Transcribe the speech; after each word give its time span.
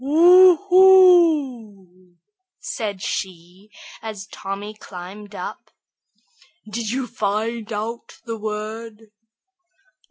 "Oo 0.03 0.55
hoo," 0.67 2.17
said 2.59 3.03
she, 3.03 3.69
as 4.01 4.25
Tommy 4.25 4.73
climbed 4.73 5.35
up. 5.35 5.69
"Did 6.67 6.89
you 6.89 7.05
find 7.05 7.71
out 7.71 8.17
the 8.25 8.35
word?" 8.39 9.11